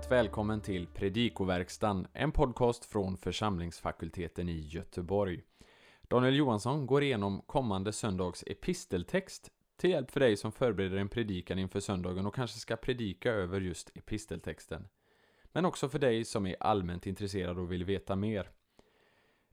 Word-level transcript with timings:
Varmt 0.00 0.12
välkommen 0.12 0.60
till 0.60 0.86
Predikoverkstan, 0.86 2.06
en 2.12 2.32
podcast 2.32 2.84
från 2.84 3.16
församlingsfakulteten 3.16 4.48
i 4.48 4.60
Göteborg. 4.60 5.42
Daniel 6.02 6.36
Johansson 6.36 6.86
går 6.86 7.02
igenom 7.02 7.42
kommande 7.46 7.92
söndags 7.92 8.44
episteltext 8.46 9.50
till 9.76 9.90
hjälp 9.90 10.10
för 10.10 10.20
dig 10.20 10.36
som 10.36 10.52
förbereder 10.52 10.96
en 10.96 11.08
predikan 11.08 11.58
inför 11.58 11.80
söndagen 11.80 12.26
och 12.26 12.34
kanske 12.34 12.58
ska 12.58 12.76
predika 12.76 13.32
över 13.32 13.60
just 13.60 13.96
episteltexten. 13.96 14.88
Men 15.52 15.64
också 15.64 15.88
för 15.88 15.98
dig 15.98 16.24
som 16.24 16.46
är 16.46 16.56
allmänt 16.60 17.06
intresserad 17.06 17.58
och 17.58 17.72
vill 17.72 17.84
veta 17.84 18.16
mer. 18.16 18.50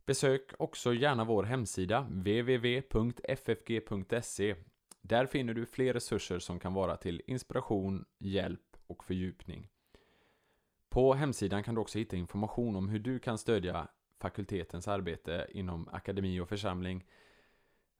Besök 0.06 0.52
också 0.60 0.94
gärna 0.94 1.24
vår 1.24 1.44
hemsida 1.44 2.02
www.ffg.se. 2.02 3.36
Där 5.02 5.26
finner 5.26 5.54
du 5.54 5.66
fler 5.66 5.94
resurser 5.94 6.40
som 6.40 6.60
kan 6.60 6.74
vara 6.74 6.98
till 6.98 7.22
inspiration, 7.28 8.06
hjälp 8.20 8.78
och 8.88 9.04
fördjupning. 9.04 9.70
På 10.98 11.14
hemsidan 11.14 11.64
kan 11.64 11.76
du 11.76 11.82
också 11.82 12.00
hitta 12.00 12.16
information 12.16 12.76
om 12.76 12.90
hur 12.90 13.00
du 13.00 13.20
kan 13.20 13.38
stödja 13.38 13.88
fakultetens 14.20 14.88
arbete 14.88 15.48
inom 15.52 15.90
akademi 15.92 16.40
och 16.40 16.50
församling, 16.50 17.06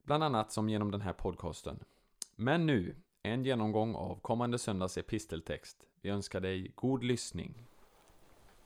bland 0.04 0.24
annat 0.24 0.52
som 0.52 0.70
genom 0.70 0.92
den 0.92 1.02
här 1.02 1.14
podcasten. 1.14 1.80
Men 2.36 2.66
nu, 2.66 2.96
en 3.24 3.44
genomgång 3.44 3.96
av 3.96 4.20
kommande 4.22 4.58
söndags 4.58 4.98
episteltext. 4.98 5.78
Vi 6.02 6.10
önskar 6.10 6.40
dig 6.40 6.72
god 6.76 7.04
lyssning. 7.04 7.54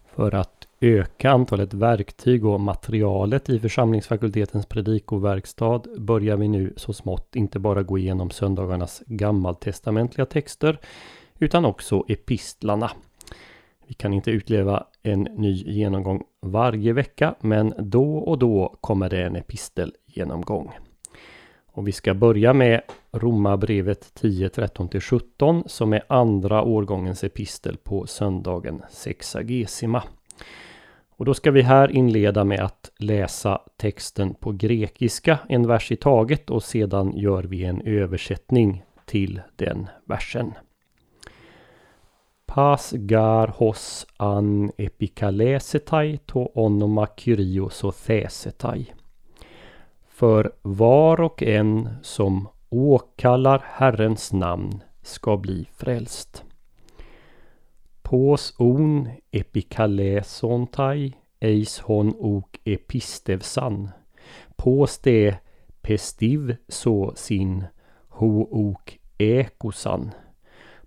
För 0.05 0.35
att 0.35 0.67
öka 0.79 1.31
antalet 1.31 1.73
verktyg 1.73 2.45
och 2.45 2.59
materialet 2.59 3.49
i 3.49 3.59
församlingsfakultetens 3.59 4.65
predikoverkstad 4.65 5.81
börjar 5.97 6.37
vi 6.37 6.47
nu 6.47 6.73
så 6.77 6.93
smått 6.93 7.35
inte 7.35 7.59
bara 7.59 7.83
gå 7.83 7.97
igenom 7.97 8.29
söndagarnas 8.29 9.03
gammaltestamentliga 9.05 10.25
texter 10.25 10.79
utan 11.39 11.65
också 11.65 12.03
epistlarna. 12.07 12.91
Vi 13.91 13.95
kan 13.95 14.13
inte 14.13 14.31
utleva 14.31 14.83
en 15.03 15.21
ny 15.21 15.53
genomgång 15.53 16.23
varje 16.41 16.93
vecka 16.93 17.35
men 17.39 17.73
då 17.77 18.17
och 18.17 18.39
då 18.39 18.77
kommer 18.81 19.09
det 19.09 19.23
en 19.23 19.35
epistelgenomgång. 19.35 20.71
Och 21.65 21.87
vi 21.87 21.91
ska 21.91 22.13
börja 22.13 22.53
med 22.53 22.81
Romarbrevet 23.11 24.13
10, 24.13 24.47
13-17 24.47 25.63
som 25.67 25.93
är 25.93 26.03
andra 26.07 26.63
årgångens 26.63 27.23
epistel 27.23 27.77
på 27.77 28.07
söndagen 28.07 28.81
Sexagesima. 28.89 30.03
Och 31.09 31.25
då 31.25 31.33
ska 31.33 31.51
vi 31.51 31.61
här 31.61 31.91
inleda 31.91 32.43
med 32.43 32.59
att 32.59 32.91
läsa 32.97 33.61
texten 33.77 34.33
på 34.33 34.51
grekiska, 34.51 35.39
en 35.49 35.67
vers 35.67 35.91
i 35.91 35.95
taget 35.95 36.49
och 36.49 36.63
sedan 36.63 37.17
gör 37.17 37.43
vi 37.43 37.63
en 37.63 37.81
översättning 37.81 38.83
till 39.05 39.41
den 39.55 39.87
versen. 40.05 40.53
Pas 42.53 42.91
gar 42.91 43.47
hos 43.47 44.05
an 44.17 44.71
epikalesetai 44.77 46.17
to 46.25 46.51
onoma 46.53 47.07
kyrios 47.17 47.83
och 47.83 47.95
thesetai. 47.95 48.93
För 50.07 50.51
var 50.61 51.21
och 51.21 51.43
en 51.43 51.89
som 52.01 52.47
åkallar 52.69 53.63
Herrens 53.65 54.33
namn 54.33 54.83
ska 55.01 55.37
bli 55.37 55.67
frälst. 55.75 56.43
Pos 58.01 58.53
on 58.57 59.09
epikalesontai 59.31 61.13
eis 61.39 61.79
hon 61.79 62.15
ok 62.19 62.59
epistevsan. 62.63 63.89
Pås 64.55 64.97
de 64.97 65.35
pestiv 65.81 66.55
så 66.67 67.13
sin 67.15 67.63
ho 68.09 68.47
ok 68.51 68.99
ekosan. 69.17 70.11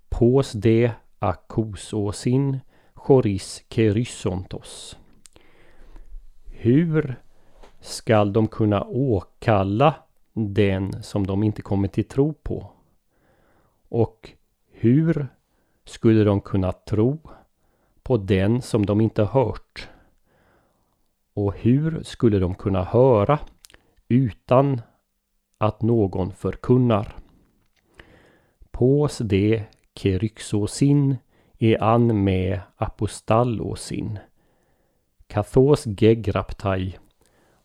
Pås 0.09 0.51
de 0.51 0.91
akososin 1.19 2.59
choris 2.93 3.63
kerysontos. 3.69 4.97
Hur 6.45 7.15
skall 7.81 8.33
de 8.33 8.47
kunna 8.47 8.83
åkalla 8.83 9.95
den 10.33 11.03
som 11.03 11.27
de 11.27 11.43
inte 11.43 11.61
kommer 11.61 11.87
till 11.87 12.07
tro 12.07 12.33
på? 12.33 12.71
Och 13.89 14.31
hur 14.71 15.27
skulle 15.85 16.23
de 16.23 16.41
kunna 16.41 16.71
tro 16.71 17.19
på 18.03 18.17
den 18.17 18.61
som 18.61 18.85
de 18.85 19.01
inte 19.01 19.23
hört? 19.23 19.89
Och 21.33 21.55
hur 21.57 22.03
skulle 22.03 22.39
de 22.39 22.55
kunna 22.55 22.83
höra 22.83 23.39
utan 24.07 24.81
att 25.57 25.81
någon 25.81 26.31
förkunnar? 26.31 27.15
Pås 28.71 29.17
det 29.17 29.63
keryxosin 29.95 31.17
är 31.57 31.83
an 31.83 32.23
med 32.23 32.61
apostallosin. 32.77 34.19
Kathos 35.27 35.83
gegraptai 35.83 36.97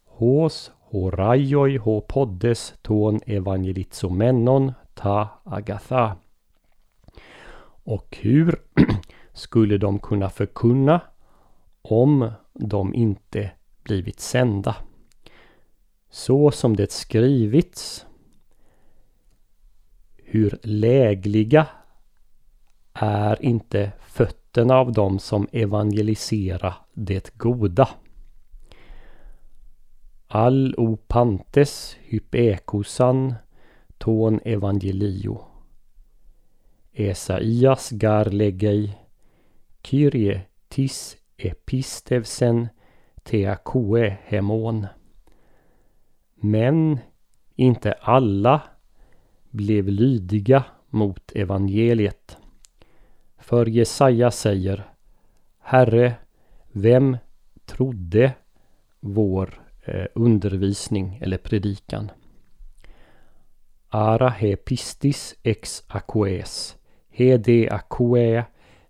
Hos 0.05 0.71
horaioi 0.91 1.77
ho 1.77 2.01
poddes 2.01 2.75
ton 2.83 3.21
evangelizomenon 3.27 4.73
ta 4.95 5.29
agatha. 5.45 6.17
Och 7.85 8.19
hur 8.21 8.63
skulle 9.33 9.79
de 9.79 9.99
kunna 9.99 10.31
förkunna 10.31 11.01
om 11.83 12.33
de 12.55 12.95
inte 12.95 13.51
blivit 13.83 14.21
sända? 14.21 14.77
Så 16.11 16.51
som 16.51 16.77
det 16.77 16.93
skrivits 16.93 18.07
hur 20.17 20.59
lägliga 20.63 21.67
är 22.93 23.45
inte 23.45 23.93
fötterna 24.01 24.75
av 24.75 24.93
dem 24.93 25.19
som 25.19 25.49
evangelisera 25.53 26.75
det 26.95 27.39
goda. 27.39 27.89
All 30.27 30.75
opantes 30.79 31.97
hypekosan 32.01 33.35
ton 33.99 34.41
evangelio. 34.45 35.45
Esaias 36.93 37.91
garlegei 37.91 38.97
Kyrie 39.83 40.41
tis 40.69 41.17
epistevsen 41.37 42.69
teakoe 43.23 44.19
hemon. 44.25 44.87
Men 46.35 46.99
inte 47.57 47.93
alla 47.93 48.63
blev 49.51 49.89
lydiga 49.89 50.65
mot 50.89 51.33
evangeliet. 51.35 52.37
För 53.51 53.67
Jesaja 53.67 54.31
säger 54.31 54.91
Herre, 55.59 56.15
vem 56.73 57.17
trodde 57.65 58.33
vår 59.01 59.63
eh, 59.85 60.07
undervisning 60.15 61.19
eller 61.23 61.39
predikan? 61.39 62.11
Ara 63.89 64.29
he 64.29 64.57
pistis 64.57 65.35
ex 65.43 65.85
aques, 65.87 66.77
he 67.09 67.37
de 67.37 67.69
aquae 67.71 68.45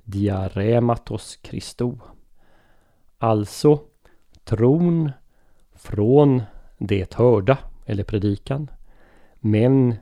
diarematos 0.04 1.38
Christo. 1.43 1.99
Alltså 3.19 3.81
tron 4.44 5.12
från 5.75 6.43
det 6.78 7.15
hörda 7.15 7.59
eller 7.87 8.04
predikan. 8.04 8.70
Men 9.38 9.94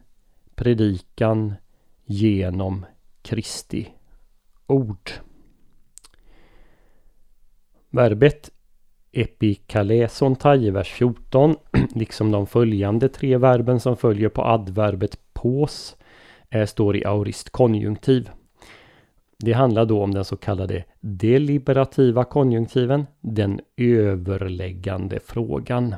predikan 0.55 1.55
genom 2.05 2.87
Kristi 3.23 3.98
ord. 4.69 5.11
Verbet 7.91 8.51
epikalesontai 9.13 10.67
i 10.67 10.71
vers 10.71 10.89
14, 10.93 11.57
liksom 11.95 12.31
de 12.31 12.47
följande 12.47 13.09
tre 13.09 13.37
verben 13.37 13.81
som 13.81 13.97
följer 13.97 14.29
på 14.29 14.45
adverbet 14.45 15.19
pås, 15.33 15.97
står 16.67 16.97
i 16.97 17.05
aurist 17.05 17.51
konjunktiv. 17.51 18.31
Det 19.39 19.53
handlar 19.53 19.85
då 19.85 20.03
om 20.03 20.15
den 20.15 20.25
så 20.25 20.37
kallade 20.37 20.85
deliberativa 21.01 22.25
konjunktiven, 22.25 23.07
den 23.21 23.61
överläggande 23.77 25.21
frågan. 25.21 25.95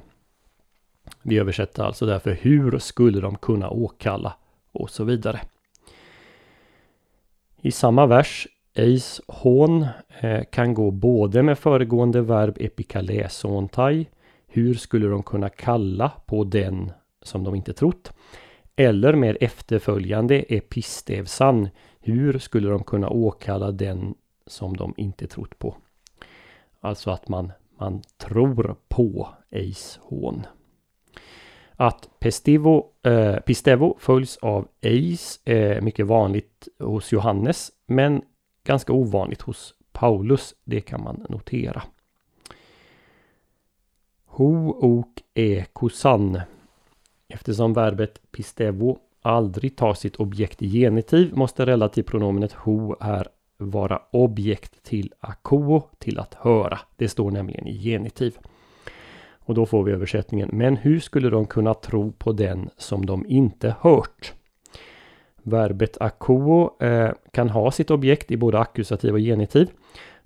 Vi 1.23 1.39
översätter 1.39 1.83
alltså 1.83 2.07
därför 2.07 2.33
hur 2.33 2.79
skulle 2.79 3.21
de 3.21 3.37
kunna 3.37 3.71
åkalla 3.71 4.37
och 4.73 4.91
så 4.91 5.05
vidare. 5.05 5.41
I 7.61 7.73
samma 7.73 8.07
vers 8.07 8.49
Ace 8.77 9.23
hån 9.29 9.87
eh, 10.21 10.45
kan 10.45 10.75
gå 10.75 10.91
både 10.91 11.43
med 11.43 11.59
föregående 11.59 12.23
verb 12.23 12.57
epikalesontai, 12.61 14.07
Hur 14.47 14.75
skulle 14.75 15.07
de 15.07 15.23
kunna 15.23 15.49
kalla 15.49 16.13
på 16.27 16.45
den 16.45 16.93
som 17.23 17.45
de 17.45 17.55
inte 17.55 17.73
trott? 17.73 18.13
Eller 18.77 19.13
med 19.15 19.37
efterföljande 19.41 20.45
epistevsan. 20.49 21.69
Hur 22.01 22.39
skulle 22.39 22.69
de 22.69 22.85
kunna 22.85 23.09
åkalla 23.09 23.73
den 23.73 24.15
som 24.47 24.77
de 24.77 24.95
inte 24.97 25.27
trott 25.27 25.59
på? 25.59 25.77
Alltså 26.81 27.11
att 27.11 27.29
man, 27.29 27.53
man 27.79 28.03
tror 28.19 28.77
på 28.89 29.29
Ace 29.53 30.01
hån. 30.03 30.47
Att 31.75 32.09
pestivo, 32.19 32.87
eh, 33.03 33.37
pistevo 33.37 33.97
följs 33.99 34.37
av 34.37 34.69
eis 34.81 35.41
är 35.45 35.77
eh, 35.77 35.81
mycket 35.81 36.07
vanligt 36.07 36.69
hos 36.79 37.13
Johannes 37.13 37.71
men 37.87 38.23
ganska 38.65 38.93
ovanligt 38.93 39.43
hos 39.43 39.75
Paulus. 39.93 40.55
Det 40.65 40.81
kan 40.81 41.03
man 41.03 41.27
notera. 41.29 41.83
Ho 44.27 44.71
ok 44.71 45.23
e 45.35 45.65
kosan. 45.73 46.41
Eftersom 47.29 47.73
verbet 47.73 48.33
pistevo 48.33 48.99
aldrig 49.23 49.77
tar 49.77 49.95
sitt 49.95 50.17
objekt 50.17 50.63
i 50.63 50.69
genitiv 50.69 51.37
måste 51.37 51.67
relativpronomenet 51.67 52.53
ho 52.53 52.97
här 53.01 53.29
vara 53.57 54.03
objekt 54.11 54.83
till 54.83 55.13
akoo, 55.21 55.83
till 55.99 56.19
att 56.19 56.35
höra. 56.35 56.79
Det 56.97 57.09
står 57.09 57.31
nämligen 57.31 57.67
i 57.67 57.79
genitiv. 57.79 58.39
Och 59.39 59.55
då 59.55 59.67
får 59.67 59.83
vi 59.83 59.93
översättningen. 59.93 60.51
Men 60.53 60.77
hur 60.77 61.01
skulle 61.01 61.31
de 61.31 61.47
kunna 61.47 61.75
tro 61.75 62.13
på 62.13 62.33
den 62.33 62.71
som 62.77 63.07
de 63.07 63.27
inte 63.27 63.75
hört? 63.81 64.33
Verbet 65.51 65.97
akuo 66.01 66.83
eh, 66.83 67.11
kan 67.33 67.49
ha 67.49 67.71
sitt 67.71 67.91
objekt 67.91 68.31
i 68.31 68.37
både 68.37 68.59
akkusativ 68.59 69.13
och 69.13 69.21
genitiv. 69.21 69.71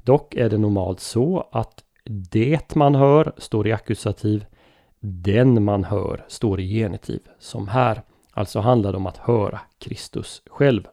Dock 0.02 0.34
är 0.34 0.50
det 0.50 0.58
normalt 0.58 1.00
så 1.00 1.48
att 1.52 1.84
det 2.30 2.74
man 2.74 2.94
hör 2.94 3.32
står 3.36 3.66
i 3.66 3.72
akkusativ. 3.72 4.44
Den 5.00 5.64
man 5.64 5.84
hör 5.84 6.24
står 6.28 6.60
i 6.60 6.68
genitiv. 6.68 7.20
Som 7.38 7.68
här. 7.68 8.02
Alltså 8.32 8.60
handlar 8.60 8.92
det 8.92 8.98
om 8.98 9.06
att 9.06 9.16
höra 9.16 9.60
Kristus 9.78 10.42
själv. 10.46 10.88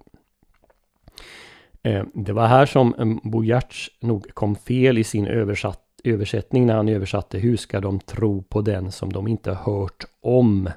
Eh, 1.83 2.03
det 2.13 2.33
var 2.33 2.47
här 2.47 2.65
som 2.65 2.95
eh, 2.95 3.05
Bojarts 3.05 3.29
Bo 3.31 3.43
Giertz 3.43 3.89
nog 3.99 4.33
kom 4.33 4.55
fel 4.55 4.97
i 4.97 5.03
sin 5.03 5.27
översatt, 5.27 5.83
översättning 6.03 6.65
när 6.65 6.75
han 6.75 6.89
översatte 6.89 7.37
Hur 7.37 7.57
ska 7.57 7.81
de 7.81 7.99
tro 7.99 8.43
på 8.43 8.61
den 8.61 8.91
som 8.91 9.13
de 9.13 9.27
inte 9.27 9.51
hört 9.53 10.05
om? 10.21 10.69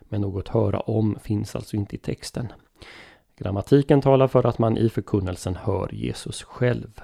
Men 0.00 0.20
något 0.20 0.48
höra 0.48 0.80
om 0.80 1.18
finns 1.22 1.56
alltså 1.56 1.76
inte 1.76 1.94
i 1.94 1.98
texten. 1.98 2.52
Grammatiken 3.36 4.00
talar 4.00 4.28
för 4.28 4.46
att 4.46 4.58
man 4.58 4.78
i 4.78 4.88
förkunnelsen 4.88 5.56
hör 5.56 5.94
Jesus 5.94 6.42
själv. 6.42 7.00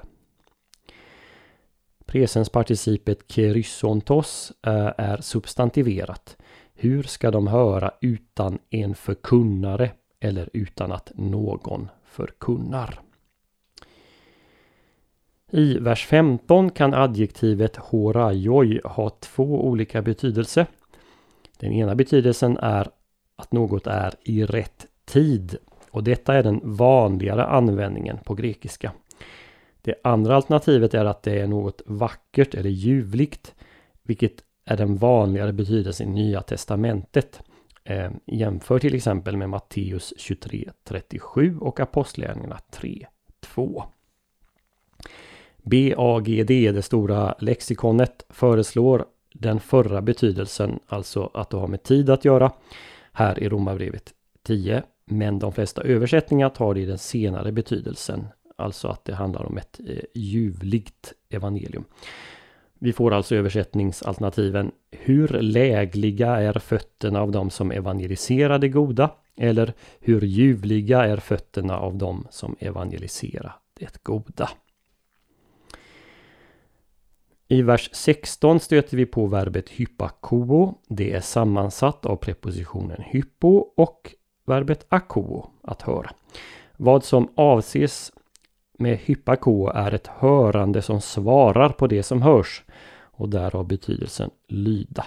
Presensparticipet 2.07 3.33
kerysontos 3.33 4.53
eh, 4.67 4.93
är 4.99 5.21
substantiverat. 5.21 6.37
Hur 6.75 7.03
ska 7.03 7.31
de 7.31 7.47
höra 7.47 7.91
utan 8.01 8.59
en 8.71 8.95
förkunnare 8.95 9.91
eller 10.21 10.51
utan 10.53 10.93
att 10.93 11.13
någon 11.15 11.89
förkunnar? 12.05 13.01
I 15.51 15.79
vers 15.79 16.07
15 16.07 16.71
kan 16.71 16.95
adjektivet 16.95 17.77
horajoj 17.77 18.81
ha 18.85 19.11
två 19.11 19.67
olika 19.69 20.03
betydelser. 20.03 20.67
Den 21.59 21.73
ena 21.73 21.95
betydelsen 21.95 22.59
är 22.59 22.89
att 23.37 23.53
något 23.53 23.87
är 23.87 24.15
i 24.23 24.45
rätt 24.45 24.87
tid 25.05 25.57
och 25.99 26.05
detta 26.05 26.35
är 26.35 26.43
den 26.43 26.61
vanligare 26.65 27.45
användningen 27.45 28.19
på 28.25 28.35
grekiska. 28.35 28.93
Det 29.83 29.95
andra 30.05 30.37
alternativet 30.37 30.95
är 30.95 31.05
att 31.05 31.23
det 31.23 31.41
är 31.41 31.47
något 31.47 31.83
vackert 31.87 32.55
eller 32.55 32.71
ljuvligt, 32.71 33.55
vilket 34.03 34.33
är 34.65 34.77
den 34.77 34.97
vanligare 34.97 35.53
betydelsen 35.53 36.09
i 36.09 36.11
Nya 36.11 36.43
Testamentet. 36.43 37.43
Eh, 37.85 38.11
jämför 38.27 38.79
till 38.79 38.95
exempel 38.95 39.37
med 39.37 39.51
Matteus 39.51 40.15
23.37 40.19 41.59
och 41.59 41.81
Apostlagärningarna 41.81 42.59
3.2. 42.73 43.83
BAGD, 45.57 46.75
det 46.75 46.83
stora 46.83 47.35
lexikonet, 47.39 48.27
föreslår 48.29 49.07
den 49.35 49.61
förra 49.61 50.03
betydelsen, 50.03 50.81
alltså 50.87 51.31
att 51.35 51.51
det 51.51 51.57
har 51.57 51.69
med 51.69 51.83
tid 51.83 52.11
att 52.11 52.25
göra, 52.25 52.53
här 53.13 53.39
i 53.39 53.49
Romarbrevet 53.49 54.15
10. 54.43 54.83
Men 55.11 55.39
de 55.39 55.53
flesta 55.53 55.83
översättningar 55.83 56.49
tar 56.49 56.75
det 56.75 56.81
i 56.81 56.87
den 56.87 56.99
senare 56.99 57.53
betydelsen, 57.53 58.27
alltså 58.57 58.89
att 58.89 59.05
det 59.05 59.15
handlar 59.15 59.47
om 59.47 59.59
ett 59.59 59.81
eh, 59.87 59.97
ljuvligt 60.15 61.13
evangelium. 61.31 61.85
Vi 62.79 62.93
får 62.93 63.15
alltså 63.15 63.35
översättningsalternativen 63.35 64.73
Hur 64.91 65.29
lägliga 65.29 66.37
är 66.37 66.53
fötterna 66.53 67.21
av 67.21 67.31
dem 67.31 67.51
som 67.51 67.71
evangeliserar 67.71 68.59
det 68.59 68.69
goda? 68.69 69.11
Eller 69.37 69.73
Hur 70.01 70.21
ljuvliga 70.21 71.05
är 71.05 71.17
fötterna 71.17 71.79
av 71.79 71.97
dem 71.97 72.27
som 72.31 72.57
evangeliserar 72.61 73.57
det 73.75 74.03
goda? 74.03 74.51
I 77.49 77.63
vers 77.63 77.91
16 77.93 78.61
stöter 78.61 78.97
vi 78.97 79.07
på 79.07 79.27
verbet 79.27 79.69
hypakoo. 79.69 80.75
Det 80.89 81.13
är 81.13 81.21
sammansatt 81.21 82.07
av 82.07 82.17
prepositionen 82.17 83.03
hypo 83.03 83.57
och 83.77 84.15
verbet 84.49 84.87
akoo, 84.89 85.51
att 85.63 85.83
höra. 85.83 86.11
Vad 86.77 87.05
som 87.05 87.29
avses 87.35 88.13
med 88.79 88.99
hypako 88.99 89.71
är 89.75 89.95
ett 89.95 90.07
hörande 90.07 90.83
som 90.83 91.01
svarar 91.01 91.69
på 91.69 91.87
det 91.87 92.03
som 92.03 92.23
hörs 92.23 92.63
och 93.01 93.29
därav 93.29 93.67
betydelsen 93.67 94.31
lyda. 94.49 95.05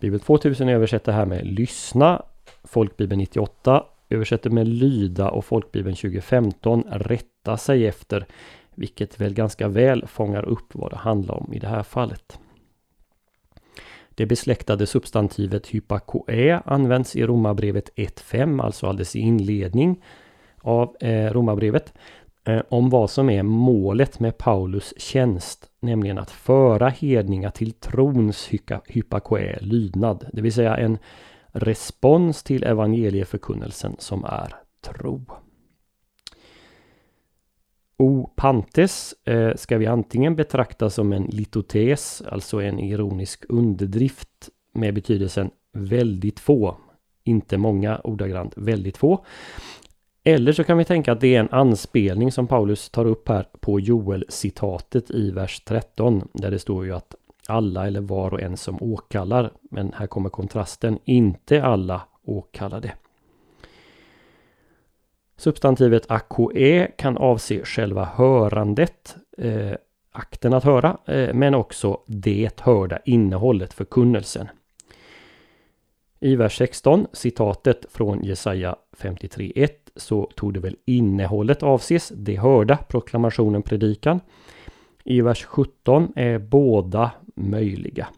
Bibel 0.00 0.20
2000 0.20 0.68
översätter 0.68 1.12
här 1.12 1.26
med 1.26 1.46
lyssna. 1.46 2.22
Folkbibeln 2.64 3.18
98 3.18 3.84
översätter 4.08 4.50
med 4.50 4.68
lyda 4.68 5.30
och 5.30 5.44
Folkbibeln 5.44 5.96
2015 5.96 6.82
rätta 6.90 7.56
sig 7.56 7.86
efter 7.86 8.26
vilket 8.74 9.20
väl 9.20 9.34
ganska 9.34 9.68
väl 9.68 10.06
fångar 10.06 10.44
upp 10.44 10.74
vad 10.74 10.90
det 10.90 10.96
handlar 10.96 11.34
om 11.34 11.52
i 11.54 11.58
det 11.58 11.68
här 11.68 11.82
fallet. 11.82 12.38
Det 14.16 14.26
besläktade 14.26 14.86
substantivet 14.86 15.66
hypakoe 15.66 16.60
används 16.64 17.16
i 17.16 17.26
Romarbrevet 17.26 17.90
1.5, 17.96 18.62
alltså 18.62 18.86
alldeles 18.86 19.16
i 19.16 19.20
inledning 19.20 20.02
av 20.62 20.96
eh, 21.00 21.32
Romarbrevet, 21.32 21.92
eh, 22.44 22.62
om 22.68 22.90
vad 22.90 23.10
som 23.10 23.30
är 23.30 23.42
målet 23.42 24.20
med 24.20 24.38
Paulus 24.38 24.94
tjänst, 24.96 25.70
nämligen 25.80 26.18
att 26.18 26.30
föra 26.30 26.88
hedningar 26.88 27.50
till 27.50 27.72
trons 27.72 28.48
hypakoe, 28.86 29.58
lydnad, 29.60 30.26
det 30.32 30.40
vill 30.42 30.52
säga 30.52 30.76
en 30.76 30.98
respons 31.52 32.42
till 32.42 32.64
evangelieförkunnelsen 32.64 33.96
som 33.98 34.24
är 34.24 34.54
tro. 34.80 35.24
Opantes 37.98 38.34
Pantes 38.36 39.14
eh, 39.24 39.54
ska 39.56 39.78
vi 39.78 39.86
antingen 39.86 40.36
betrakta 40.36 40.90
som 40.90 41.12
en 41.12 41.24
litotes, 41.24 42.22
alltså 42.30 42.60
en 42.62 42.78
ironisk 42.78 43.44
underdrift 43.48 44.48
med 44.74 44.94
betydelsen 44.94 45.50
väldigt 45.72 46.40
få, 46.40 46.76
inte 47.24 47.58
många 47.58 48.00
ordagrant, 48.04 48.52
väldigt 48.56 48.96
få. 48.96 49.24
Eller 50.24 50.52
så 50.52 50.64
kan 50.64 50.78
vi 50.78 50.84
tänka 50.84 51.12
att 51.12 51.20
det 51.20 51.34
är 51.34 51.40
en 51.40 51.50
anspelning 51.50 52.32
som 52.32 52.46
Paulus 52.46 52.90
tar 52.90 53.04
upp 53.04 53.28
här 53.28 53.46
på 53.60 53.80
Joel-citatet 53.80 55.10
i 55.10 55.30
vers 55.30 55.60
13, 55.64 56.28
där 56.32 56.50
det 56.50 56.58
står 56.58 56.84
ju 56.84 56.92
att 56.92 57.14
alla 57.48 57.86
eller 57.86 58.00
var 58.00 58.34
och 58.34 58.40
en 58.40 58.56
som 58.56 58.82
åkallar, 58.82 59.52
men 59.70 59.92
här 59.92 60.06
kommer 60.06 60.30
kontrasten, 60.30 60.98
inte 61.04 61.64
alla 61.64 62.02
åkallade. 62.24 62.92
Substantivet 65.36 66.10
akoe 66.10 66.86
kan 66.98 67.16
avse 67.16 67.64
själva 67.64 68.04
hörandet, 68.04 69.16
eh, 69.38 69.72
akten 70.12 70.52
att 70.54 70.64
höra, 70.64 70.96
eh, 71.06 71.34
men 71.34 71.54
också 71.54 72.00
det 72.06 72.60
hörda 72.60 72.98
innehållet, 73.04 73.74
förkunnelsen. 73.74 74.48
I 76.20 76.36
vers 76.36 76.56
16, 76.56 77.06
citatet 77.12 77.86
från 77.90 78.24
Jesaja 78.24 78.76
53.1, 78.98 79.70
så 79.96 80.30
tog 80.34 80.54
det 80.54 80.60
väl 80.60 80.76
innehållet 80.84 81.62
avses, 81.62 82.12
det 82.16 82.36
hörda, 82.36 82.76
proklamationen, 82.76 83.62
predikan. 83.62 84.20
I 85.04 85.20
vers 85.20 85.44
17 85.44 86.12
är 86.16 86.38
båda 86.38 87.10
möjliga. 87.34 88.08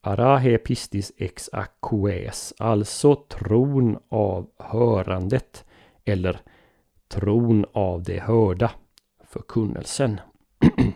Arahe 0.00 0.58
pistis 0.58 1.12
ex 1.16 1.50
akoes, 1.52 2.54
alltså 2.58 3.14
tron 3.14 3.98
av 4.08 4.46
hörandet 4.58 5.64
eller 6.04 6.40
tron 7.08 7.64
av 7.72 8.02
det 8.02 8.20
hörda, 8.20 8.70
förkunnelsen. 9.24 10.20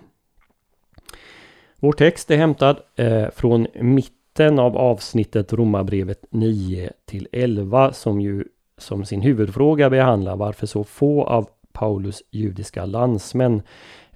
Vår 1.80 1.92
text 1.92 2.30
är 2.30 2.36
hämtad 2.36 2.80
eh, 2.96 3.30
från 3.30 3.66
mitten 3.75 4.58
av 4.58 4.76
avsnittet 4.76 5.52
Romarbrevet 5.52 6.25
9 6.30 6.92
till 7.04 7.28
11 7.32 7.92
som 7.92 8.20
ju 8.20 8.44
som 8.78 9.04
sin 9.04 9.20
huvudfråga 9.20 9.90
behandlar 9.90 10.36
varför 10.36 10.66
så 10.66 10.84
få 10.84 11.25
av 11.25 11.48
Paulus 11.72 12.22
judiska 12.30 12.84
landsmän 12.84 13.62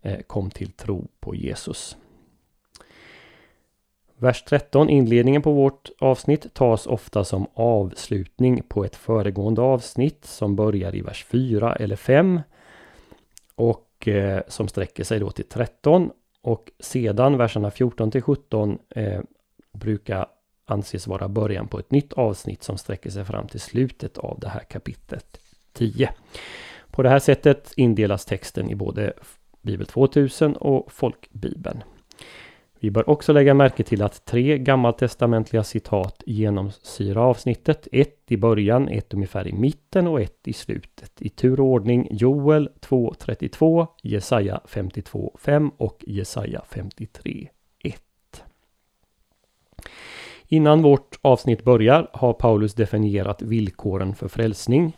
eh, 0.02 0.20
kom 0.20 0.50
till 0.50 0.73
tro 0.73 1.09
på 1.20 1.35
Jesus. 1.35 1.97
Vers 4.23 4.45
13, 4.45 4.89
inledningen 4.91 5.43
på 5.43 5.53
vårt 5.53 5.91
avsnitt, 5.99 6.55
tas 6.55 6.87
ofta 6.87 7.25
som 7.25 7.47
avslutning 7.55 8.62
på 8.69 8.85
ett 8.85 8.97
föregående 8.97 9.61
avsnitt 9.61 10.25
som 10.25 10.57
börjar 10.57 10.95
i 10.97 11.00
vers 11.00 11.25
4 11.25 11.77
eller 11.77 11.97
5 11.97 12.41
och 13.55 14.09
eh, 14.09 14.43
som 14.49 14.69
sträcker 14.69 15.05
sig 15.05 15.21
då 15.21 15.31
till 15.31 15.49
13 15.49 16.11
och 16.43 16.71
sedan 16.81 17.39
verserna 17.39 17.71
14 17.71 18.11
till 18.11 18.23
17 18.23 18.79
eh, 18.91 19.21
brukar 19.73 20.27
anses 20.65 21.07
vara 21.07 21.29
början 21.29 21.69
på 21.69 21.79
ett 21.79 21.91
nytt 21.91 22.12
avsnitt 22.12 22.62
som 22.62 22.79
sträcker 22.79 23.11
sig 23.11 23.25
fram 23.25 23.49
till 23.49 23.61
slutet 23.61 24.19
av 24.19 24.39
det 24.41 24.49
här 24.49 24.61
kapitlet 24.61 25.41
10. 25.73 26.11
På 26.91 27.03
det 27.03 27.09
här 27.09 27.19
sättet 27.19 27.73
indelas 27.77 28.25
texten 28.25 28.71
i 28.71 28.75
både 28.75 29.12
Bibel 29.62 29.87
2000 29.87 30.57
och 30.57 30.93
Folkbibeln. 30.93 31.83
Vi 32.83 32.91
bör 32.91 33.11
också 33.11 33.33
lägga 33.33 33.55
märke 33.55 33.83
till 33.83 34.03
att 34.03 34.25
tre 34.25 34.59
gammaltestamentliga 34.59 35.65
citat 35.65 36.23
genomsyrar 36.27 37.31
avsnittet. 37.31 37.89
Ett 37.93 38.33
i 38.33 38.37
början, 38.37 38.89
ett 38.89 39.15
ungefär 39.15 39.49
i 39.49 39.53
mitten 39.53 40.07
och 40.07 40.21
ett 40.21 40.49
i 40.49 40.53
slutet. 40.53 41.13
I 41.23 41.29
tur 41.29 41.61
och 41.61 41.67
ordning 41.67 42.09
Joel 42.11 42.71
2.32, 42.81 43.87
Jesaja 44.03 44.61
52.5 44.69 45.71
och 45.77 46.05
Jesaja 46.07 46.63
53.1. 46.71 47.49
Innan 50.49 50.83
vårt 50.83 51.19
avsnitt 51.23 51.65
börjar 51.65 52.11
har 52.13 52.33
Paulus 52.33 52.75
definierat 52.75 53.43
villkoren 53.43 54.15
för 54.15 54.29
frälsning 54.29 54.97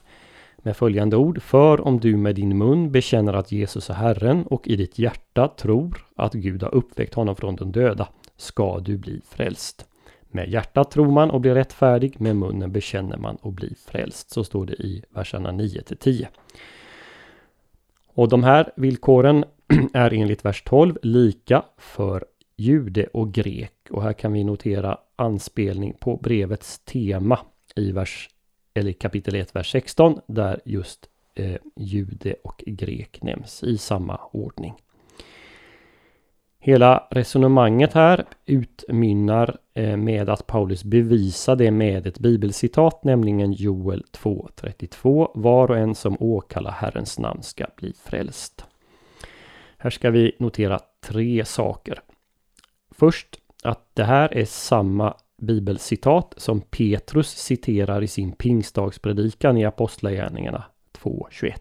med 0.62 0.76
följande 0.76 1.16
ord. 1.16 1.42
För 1.42 1.80
om 1.80 2.00
du 2.00 2.16
med 2.16 2.34
din 2.34 2.58
mun 2.58 2.90
bekänner 2.90 3.32
att 3.32 3.52
Jesus 3.52 3.90
är 3.90 3.94
Herren 3.94 4.46
och 4.46 4.68
i 4.68 4.76
ditt 4.76 4.98
hjärta 4.98 5.48
tror 5.48 6.06
att 6.16 6.32
Gud 6.32 6.62
har 6.62 6.74
uppväckt 6.74 7.14
honom 7.14 7.36
från 7.36 7.56
de 7.56 7.72
döda 7.72 8.08
ska 8.36 8.78
du 8.78 8.98
bli 8.98 9.20
frälst. 9.24 9.86
Med 10.22 10.48
hjärtat 10.48 10.90
tror 10.90 11.10
man 11.10 11.30
och 11.30 11.40
blir 11.40 11.54
rättfärdig, 11.54 12.20
med 12.20 12.36
munnen 12.36 12.72
bekänner 12.72 13.16
man 13.16 13.36
och 13.36 13.52
blir 13.52 13.74
frälst. 13.86 14.30
Så 14.30 14.44
står 14.44 14.66
det 14.66 14.72
i 14.72 15.02
verserna 15.10 15.52
9 15.52 15.82
till 15.82 15.96
10. 15.96 16.28
Och 18.14 18.28
de 18.28 18.44
här 18.44 18.72
villkoren 18.76 19.44
är 19.92 20.12
enligt 20.12 20.44
vers 20.44 20.62
12 20.62 20.98
lika 21.02 21.62
för 21.78 22.24
jude 22.56 23.06
och 23.06 23.32
grek. 23.32 23.72
Och 23.90 24.02
här 24.02 24.12
kan 24.12 24.32
vi 24.32 24.44
notera 24.44 24.98
anspelning 25.16 25.96
på 26.00 26.16
brevets 26.16 26.78
tema 26.78 27.38
i 27.76 27.92
vers 27.92 28.28
eller 28.74 28.92
kapitel 28.92 29.34
1, 29.34 29.56
vers 29.56 29.70
16, 29.70 30.20
där 30.26 30.60
just 30.64 31.08
eh, 31.34 31.56
jude 31.76 32.34
och 32.44 32.64
grek 32.66 33.22
nämns 33.22 33.62
i 33.62 33.78
samma 33.78 34.20
ordning. 34.32 34.74
Hela 36.64 37.08
resonemanget 37.10 37.92
här 37.92 38.24
utmynnar 38.46 39.56
eh, 39.74 39.96
med 39.96 40.28
att 40.28 40.46
Paulus 40.46 40.84
bevisar 40.84 41.56
det 41.56 41.70
med 41.70 42.06
ett 42.06 42.18
bibelcitat, 42.18 43.04
nämligen 43.04 43.52
Joel 43.52 44.04
2.32. 44.12 45.30
Var 45.34 45.70
och 45.70 45.78
en 45.78 45.94
som 45.94 46.16
åkallar 46.20 46.70
Herrens 46.70 47.18
namn 47.18 47.42
ska 47.42 47.66
bli 47.76 47.92
frälst. 48.04 48.64
Här 49.78 49.90
ska 49.90 50.10
vi 50.10 50.36
notera 50.38 50.80
tre 51.00 51.44
saker. 51.44 52.00
Först 52.90 53.38
att 53.62 53.88
det 53.94 54.04
här 54.04 54.34
är 54.34 54.44
samma 54.44 55.16
bibelcitat 55.42 56.34
som 56.36 56.60
Petrus 56.60 57.28
citerar 57.28 58.02
i 58.02 58.06
sin 58.06 58.32
pingstdagspredikan 58.32 59.56
i 59.56 59.64
Apostlagärningarna 59.64 60.64
2.21. 60.98 61.52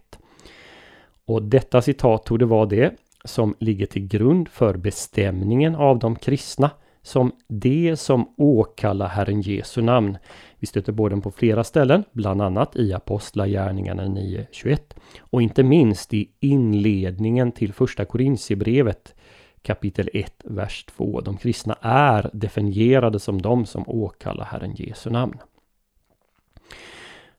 Och 1.25 1.43
detta 1.43 1.81
citat 1.81 2.25
tog 2.25 2.39
det 2.39 2.45
vara 2.45 2.65
det 2.65 2.93
som 3.25 3.55
ligger 3.59 3.85
till 3.85 4.07
grund 4.07 4.49
för 4.49 4.77
bestämningen 4.77 5.75
av 5.75 5.99
de 5.99 6.15
kristna 6.15 6.69
som 7.03 7.31
de 7.47 7.95
som 7.95 8.33
åkallar 8.37 9.07
Herren 9.07 9.41
Jesu 9.41 9.81
namn. 9.81 10.17
Vi 10.59 10.67
stöter 10.67 10.93
på 10.93 11.09
den 11.09 11.21
på 11.21 11.31
flera 11.31 11.63
ställen, 11.63 12.03
bland 12.11 12.41
annat 12.41 12.75
i 12.75 12.93
Apostlagärningarna 12.93 14.03
9.21 14.03 14.79
och 15.19 15.41
inte 15.41 15.63
minst 15.63 16.13
i 16.13 16.29
inledningen 16.39 17.51
till 17.51 17.73
första 17.73 18.05
Korintierbrevet 18.05 19.15
kapitel 19.61 20.09
1, 20.13 20.33
vers 20.43 20.85
2. 20.85 21.21
De 21.21 21.37
kristna 21.37 21.77
är 21.81 22.29
definierade 22.33 23.19
som 23.19 23.41
de 23.41 23.65
som 23.65 23.83
åkallar 23.87 24.45
Herren 24.45 24.75
Jesu 24.75 25.09
namn. 25.09 25.37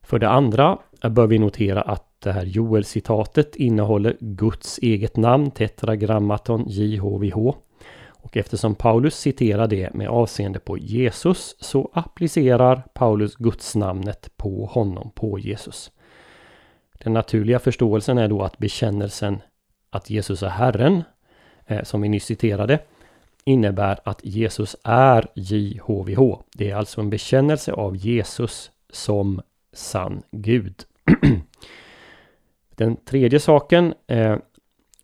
För 0.03 0.19
det 0.19 0.29
andra 0.29 0.79
bör 1.11 1.27
vi 1.27 1.39
notera 1.39 1.83
att 1.83 2.21
det 2.21 2.33
här 2.33 2.45
Joel-citatet 2.45 3.57
innehåller 3.57 4.17
Guds 4.21 4.79
eget 4.79 5.17
namn, 5.17 5.51
tetragrammaton 5.51 6.65
JHVH. 6.69 7.55
Och 8.09 8.37
eftersom 8.37 8.75
Paulus 8.75 9.17
citerar 9.17 9.67
det 9.67 9.95
med 9.95 10.09
avseende 10.09 10.59
på 10.59 10.79
Jesus 10.79 11.57
så 11.61 11.91
applicerar 11.93 12.83
Paulus 12.95 13.37
Gudsnamnet 13.37 14.31
på 14.37 14.67
honom, 14.67 15.11
på 15.15 15.39
Jesus. 15.39 15.91
Den 16.99 17.13
naturliga 17.13 17.59
förståelsen 17.59 18.19
är 18.19 18.29
då 18.29 18.43
att 18.43 18.59
bekännelsen 18.59 19.43
att 19.91 20.11
Jesus 20.11 20.43
är 20.43 20.49
Herren 20.49 21.03
Eh, 21.67 21.83
som 21.83 22.01
vi 22.01 22.09
nyss 22.09 22.25
citerade 22.25 22.79
innebär 23.45 23.99
att 24.05 24.25
Jesus 24.25 24.77
är 24.85 25.27
JHVH. 25.35 26.39
Det 26.55 26.71
är 26.71 26.77
alltså 26.77 27.01
en 27.01 27.11
bekännelse 27.11 27.73
av 27.73 27.97
Jesus 27.97 28.71
som 28.93 29.41
sann 29.73 30.23
Gud. 30.31 30.85
Den 32.77 32.97
tredje 32.97 33.41
saken 33.41 33.95
eh, 34.07 34.37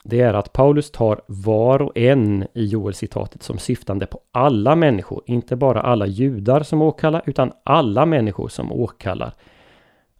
det 0.04 0.20
är 0.20 0.34
att 0.34 0.52
Paulus 0.52 0.90
tar 0.90 1.20
var 1.26 1.82
och 1.82 1.96
en 1.96 2.42
i 2.54 2.64
Joel-citatet 2.64 3.42
som 3.42 3.58
syftande 3.58 4.06
på 4.06 4.20
alla 4.32 4.76
människor, 4.76 5.22
inte 5.26 5.56
bara 5.56 5.80
alla 5.80 6.06
judar 6.06 6.62
som 6.62 6.82
åkallar, 6.82 7.22
utan 7.26 7.52
alla 7.64 8.06
människor 8.06 8.48
som 8.48 8.72
åkallar. 8.72 9.32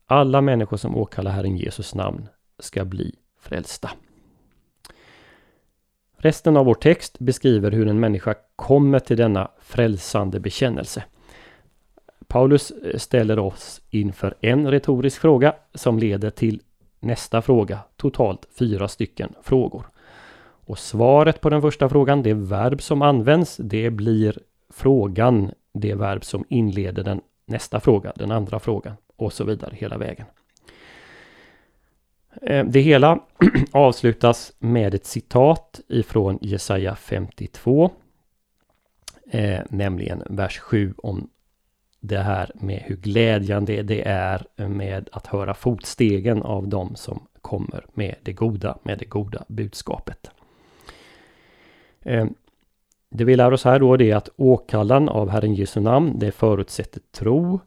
Alla 0.07 0.40
människor 0.40 0.76
som 0.76 0.97
åkallar 0.97 1.30
Herren 1.30 1.57
Jesus 1.57 1.95
namn 1.95 2.28
ska 2.59 2.85
bli 2.85 3.14
frälsta. 3.40 3.90
Resten 6.20 6.56
av 6.56 6.66
vår 6.66 6.75
text 6.75 7.18
beskriver 7.18 7.70
hur 7.70 7.88
en 7.88 8.00
människa 8.00 8.34
kommer 8.56 8.98
till 8.98 9.16
denna 9.16 9.50
frälsande 9.60 10.40
bekännelse. 10.40 11.04
Paulus 12.26 12.70
eh, 12.70 12.98
ställer 12.98 13.38
oss 13.38 13.80
inför 13.90 14.34
en 14.40 14.70
retorisk 14.70 15.20
fråga 15.20 15.54
som 15.75 15.98
leder 15.98 16.30
till 16.30 16.60
nästa 17.00 17.42
fråga, 17.42 17.78
totalt 17.96 18.48
fyra 18.58 18.88
stycken 18.88 19.34
frågor. 19.42 19.87
Och 20.66 20.78
svaret 20.78 21.40
på 21.40 21.50
den 21.50 21.62
första 21.62 21.88
frågan, 21.88 22.22
det 22.22 22.34
verb 22.34 22.82
som 22.82 23.02
används, 23.02 23.56
det 23.56 23.90
blir 23.90 24.38
frågan, 24.70 25.50
det 25.75 25.94
verb 25.94 26.25
som 26.25 26.44
inleder 26.48 27.04
den 27.04 27.20
nästa 27.46 27.80
fråga, 27.80 28.12
den 28.16 28.30
andra 28.30 28.58
frågan 28.58 28.94
och 29.16 29.32
så 29.32 29.44
vidare 29.44 29.75
hela 29.75 29.98
vägen. 29.98 30.26
Eh, 32.42 32.64
det 32.64 32.80
hela 32.80 33.18
avslutas 33.73 34.52
med 34.59 34.95
ett 34.95 35.07
citat 35.07 35.80
ifrån 35.88 36.38
Jesaja 36.40 36.97
52. 36.97 37.90
Eh, 39.30 39.61
nämligen 39.71 40.23
vers 40.30 40.59
7 40.59 40.95
om 40.97 41.30
det 42.00 42.18
här 42.18 42.50
med 42.54 42.83
hur 42.87 42.97
glädjande 42.97 43.83
det 43.83 44.09
är 44.09 44.47
med 44.57 45.09
att 45.12 45.26
höra 45.26 45.54
fotstegen 45.54 46.42
av 46.42 46.68
dem 46.68 46.97
som 46.97 47.26
kommer 47.40 47.87
med 47.95 48.14
det 48.23 48.33
goda, 48.33 48.78
med 48.83 48.99
det 48.99 49.04
goda 49.04 49.45
budskapet. 49.49 50.30
Eh, 52.02 52.26
det 53.11 53.25
vi 53.25 53.37
lär 53.37 53.52
oss 53.52 53.64
här 53.64 53.78
då 53.78 54.00
är 54.00 54.16
att 54.16 54.28
åkallan 54.37 55.09
av 55.09 55.28
Herren 55.28 55.54
Jesu 55.54 55.80
namn, 55.80 56.18
det 56.18 56.33
förutsätter 56.33 57.02
tro. 57.12 57.61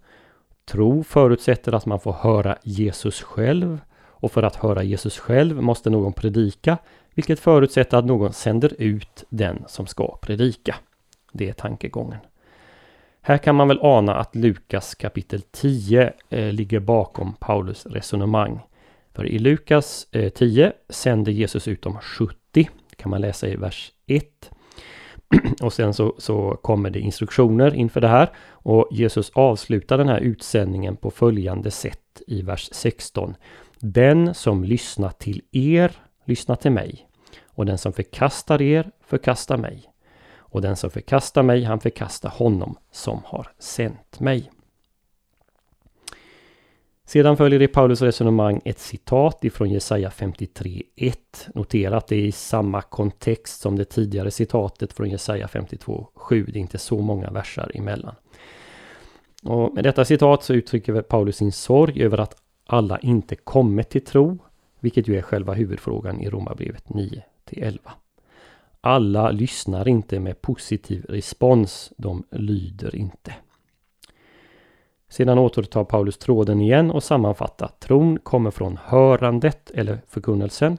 Tro 0.66 1.04
förutsätter 1.04 1.74
att 1.74 1.86
man 1.86 2.00
får 2.00 2.14
höra 2.14 2.58
Jesus 2.64 3.22
själv 3.22 3.80
och 4.22 4.32
för 4.32 4.44
att 4.44 4.56
höra 4.56 4.84
Jesus 4.84 5.20
själv 5.20 5.62
måste 5.62 5.90
någon 5.90 6.14
predika, 6.14 6.78
vilket 7.14 7.40
förutsätter 7.40 7.98
att 7.98 8.06
någon 8.06 8.34
sänder 8.34 8.74
ut 8.78 9.24
den 9.30 9.64
som 9.68 9.88
ska 9.88 10.18
predika. 10.22 10.76
Det 11.32 11.50
är 11.50 11.54
tankegången. 11.54 12.20
Här 13.22 13.38
kan 13.38 13.56
man 13.56 13.68
väl 13.68 13.80
ana 13.82 14.16
att 14.16 14.36
Lukas 14.36 14.96
kapitel 14.96 15.42
10 15.42 16.14
eh, 16.30 16.54
ligger 16.54 16.80
bakom 16.80 17.34
Paulus 17.34 17.86
resonemang. 17.86 18.60
För 19.14 19.26
i 19.26 19.40
Lukas 19.40 20.08
eh, 20.12 20.30
10 20.30 20.74
sänder 20.90 21.32
Jesus 21.32 21.68
ut 21.68 21.82
de 21.82 21.98
70, 21.98 22.36
det 22.54 22.96
kan 22.96 23.10
man 23.10 23.22
läsa 23.22 23.48
i 23.48 23.56
vers 23.56 23.92
1. 24.08 24.52
Och 25.62 25.74
sen 25.74 25.94
så, 25.94 26.16
så 26.18 26.60
kommer 26.62 26.90
det 26.90 27.00
instruktioner 27.00 27.76
inför 27.76 28.02
det 28.02 28.08
här. 28.08 28.30
Och 28.50 28.88
Jesus 28.92 29.32
avslutar 29.34 29.98
den 29.98 30.08
här 30.08 30.20
utsändningen 30.20 30.96
på 30.96 31.12
följande 31.12 31.72
sätt 31.72 32.22
i 32.28 32.42
vers 32.42 32.70
16. 32.72 33.36
Den 33.82 34.34
som 34.34 34.64
lyssnar 34.64 35.10
till 35.10 35.42
er 35.52 35.92
lyssnar 36.26 36.56
till 36.56 36.72
mig. 36.72 37.08
Och 37.46 37.66
den 37.66 37.78
som 37.78 37.94
förkastar 37.94 38.62
er 38.62 38.92
förkastar 39.02 39.58
mig. 39.58 39.84
Och 40.38 40.62
den 40.62 40.76
som 40.76 40.90
förkastar 40.90 41.44
mig, 41.44 41.64
han 41.64 41.80
förkastar 41.80 42.30
honom 42.30 42.78
som 42.92 43.22
har 43.26 43.52
sänt 43.60 44.20
mig. 44.20 44.52
Sedan 47.06 47.38
följer 47.38 47.62
i 47.62 47.68
Paulus 47.68 48.02
resonemang 48.02 48.62
ett 48.66 48.80
citat 48.80 49.44
ifrån 49.44 49.70
Jesaja 49.70 50.10
53.1. 50.10 51.14
Notera 51.54 51.98
att 51.98 52.08
det 52.08 52.16
är 52.16 52.26
i 52.26 52.32
samma 52.32 52.82
kontext 52.82 53.62
som 53.62 53.76
det 53.76 53.86
tidigare 53.86 54.32
citatet 54.32 54.94
från 54.94 55.10
Jesaja 55.10 55.48
52.7. 55.48 56.46
Det 56.46 56.60
är 56.60 56.62
inte 56.62 56.78
så 56.78 57.02
många 57.02 57.30
versar 57.30 57.72
emellan. 57.74 58.16
Och 59.44 59.74
med 59.74 59.84
detta 59.84 60.06
citat 60.06 60.44
så 60.44 60.54
uttrycker 60.54 61.02
Paulus 61.02 61.36
sin 61.36 61.52
sorg 61.52 62.04
över 62.04 62.18
att 62.18 62.41
alla 62.74 63.00
inte 63.00 63.36
kommit 63.36 63.90
till 63.90 64.06
tro, 64.06 64.38
vilket 64.80 65.08
ju 65.08 65.18
är 65.18 65.22
själva 65.22 65.54
huvudfrågan 65.54 66.22
i 66.22 66.30
Romarbrevet 66.30 66.90
9 66.90 67.24
11. 67.52 67.92
Alla 68.82 69.32
lyssnar 69.32 69.88
inte 69.88 70.20
med 70.20 70.42
positiv 70.42 71.06
respons, 71.10 71.94
de 71.98 72.24
lyder 72.32 72.96
inte. 72.96 73.34
Sedan 75.10 75.38
återtar 75.38 75.84
Paulus 75.84 76.18
tråden 76.18 76.62
igen 76.62 76.92
och 76.92 77.04
sammanfattar. 77.04 77.72
Tron 77.80 78.20
kommer 78.20 78.52
från 78.52 78.78
hörandet 78.84 79.72
eller 79.72 80.02
förkunnelsen. 80.08 80.78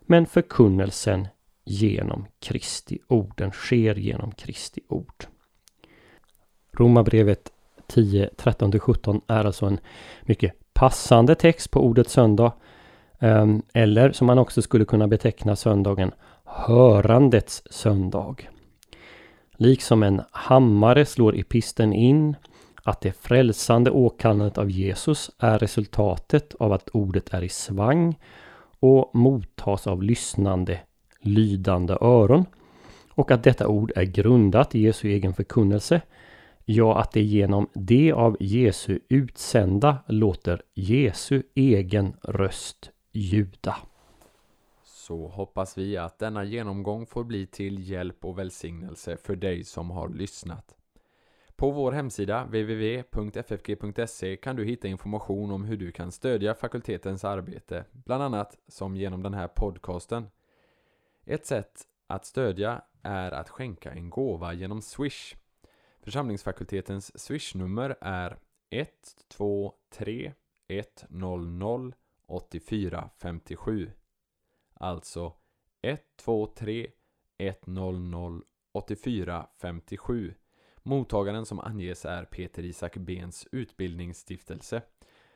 men 0.00 0.26
förkunnelsen 0.26 1.28
genom 1.64 2.26
Kristi 2.40 2.98
ord. 3.08 3.32
Den 3.36 3.50
sker 3.50 3.94
genom 3.94 4.32
Kristi 4.32 4.80
ord. 4.88 5.24
Romarbrevet 6.72 7.52
10, 7.86 8.30
13-17 8.36 9.20
är 9.26 9.44
alltså 9.44 9.66
en 9.66 9.78
mycket 10.22 10.61
passande 10.74 11.34
text 11.34 11.70
på 11.70 11.80
ordet 11.80 12.08
söndag. 12.08 12.52
Ehm, 13.18 13.62
eller 13.74 14.12
som 14.12 14.26
man 14.26 14.38
också 14.38 14.62
skulle 14.62 14.84
kunna 14.84 15.08
beteckna 15.08 15.56
söndagen, 15.56 16.12
hörandets 16.44 17.62
söndag. 17.70 18.36
Liksom 19.56 20.02
en 20.02 20.22
hammare 20.30 21.06
slår 21.06 21.38
episten 21.38 21.92
in 21.92 22.36
att 22.82 23.00
det 23.00 23.12
frälsande 23.12 23.90
åkallandet 23.90 24.58
av 24.58 24.70
Jesus 24.70 25.30
är 25.38 25.58
resultatet 25.58 26.54
av 26.54 26.72
att 26.72 26.88
ordet 26.88 27.34
är 27.34 27.42
i 27.42 27.48
svang 27.48 28.18
och 28.80 29.10
mottas 29.14 29.86
av 29.86 30.02
lyssnande, 30.02 30.80
lydande 31.20 31.96
öron. 32.00 32.44
Och 33.14 33.30
att 33.30 33.44
detta 33.44 33.68
ord 33.68 33.92
är 33.96 34.02
grundat 34.02 34.74
i 34.74 34.80
Jesu 34.80 35.08
egen 35.08 35.34
förkunnelse. 35.34 36.00
Ja, 36.64 37.00
att 37.00 37.12
det 37.12 37.22
genom 37.22 37.68
det 37.74 38.12
av 38.12 38.36
Jesu 38.40 38.98
utsända 39.08 39.98
låter 40.06 40.62
Jesu 40.74 41.42
egen 41.54 42.16
röst 42.22 42.90
ljuda. 43.12 43.76
Så 44.84 45.28
hoppas 45.28 45.78
vi 45.78 45.96
att 45.96 46.18
denna 46.18 46.44
genomgång 46.44 47.06
får 47.06 47.24
bli 47.24 47.46
till 47.46 47.90
hjälp 47.90 48.24
och 48.24 48.38
välsignelse 48.38 49.16
för 49.16 49.36
dig 49.36 49.64
som 49.64 49.90
har 49.90 50.08
lyssnat. 50.08 50.76
På 51.56 51.70
vår 51.70 51.92
hemsida 51.92 52.44
www.ffg.se 52.44 54.36
kan 54.36 54.56
du 54.56 54.64
hitta 54.64 54.88
information 54.88 55.50
om 55.50 55.64
hur 55.64 55.76
du 55.76 55.92
kan 55.92 56.12
stödja 56.12 56.54
fakultetens 56.54 57.24
arbete, 57.24 57.84
bland 57.92 58.22
annat 58.22 58.58
som 58.68 58.96
genom 58.96 59.22
den 59.22 59.34
här 59.34 59.48
podcasten. 59.48 60.26
Ett 61.24 61.46
sätt 61.46 61.82
att 62.06 62.26
stödja 62.26 62.82
är 63.02 63.32
att 63.32 63.48
skänka 63.48 63.92
en 63.92 64.10
gåva 64.10 64.52
genom 64.52 64.82
Swish. 64.82 65.34
Församlingsfakultetens 66.02 67.18
swishnummer 67.18 67.96
är 68.00 68.38
123 68.70 70.32
100 70.68 71.92
8457. 72.26 73.92
Alltså 74.74 75.32
123 75.82 76.90
100 77.38 78.40
8457. 78.72 80.34
Mottagaren 80.82 81.46
som 81.46 81.60
anges 81.60 82.04
är 82.04 82.24
Peter 82.24 82.64
Isak 82.64 82.96
Bens 82.96 83.46
utbildningsstiftelse. 83.52 84.82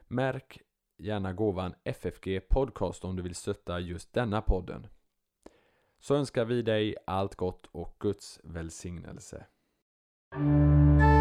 Märk 0.08 0.60
gärna 0.96 1.32
gåvan 1.32 1.74
FFG 1.84 2.48
Podcast 2.48 3.04
om 3.04 3.16
du 3.16 3.22
vill 3.22 3.34
stötta 3.34 3.80
just 3.80 4.12
denna 4.12 4.42
podden. 4.42 4.86
Så 5.98 6.14
önskar 6.14 6.44
vi 6.44 6.62
dig 6.62 6.96
allt 7.06 7.34
gott 7.34 7.66
och 7.72 7.96
Guds 7.98 8.40
välsignelse. 8.44 9.46
Música 10.32 11.15